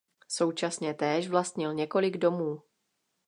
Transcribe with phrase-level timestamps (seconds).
[0.27, 2.63] Současně též vlastnil několik domů.